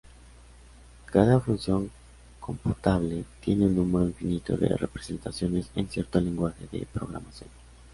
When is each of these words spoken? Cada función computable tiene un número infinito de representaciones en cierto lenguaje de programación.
Cada 1.05 1.39
función 1.39 1.91
computable 2.39 3.23
tiene 3.39 3.67
un 3.67 3.75
número 3.75 4.07
infinito 4.07 4.57
de 4.57 4.75
representaciones 4.75 5.69
en 5.75 5.89
cierto 5.89 6.19
lenguaje 6.19 6.65
de 6.71 6.87
programación. 6.91 7.51